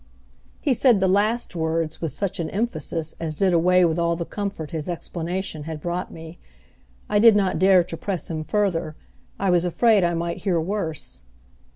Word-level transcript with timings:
He 0.59 0.73
said 0.73 0.99
the 0.99 1.07
last 1.07 1.55
words 1.55 2.01
with 2.01 2.11
such 2.11 2.39
an 2.39 2.49
emphasis 2.49 3.15
as 3.19 3.35
did 3.35 3.53
away 3.53 3.85
with 3.85 3.99
all 3.99 4.15
the 4.15 4.25
comfort 4.25 4.71
his 4.71 4.89
explanation 4.89 5.65
had 5.65 5.79
brought 5.79 6.11
me. 6.11 6.39
I 7.07 7.19
did 7.19 7.35
not 7.35 7.59
dare 7.59 7.83
to 7.83 7.97
press 7.97 8.27
him 8.27 8.43
further; 8.43 8.95
I 9.37 9.51
was 9.51 9.63
afraid 9.63 10.03
I 10.03 10.15
might 10.15 10.37
hear 10.37 10.59
worse. 10.59 11.21